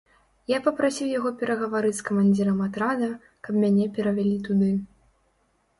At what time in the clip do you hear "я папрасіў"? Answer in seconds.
0.51-1.11